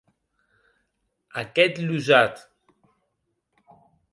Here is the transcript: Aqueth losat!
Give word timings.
Aqueth 1.41 1.77
losat! 1.87 2.35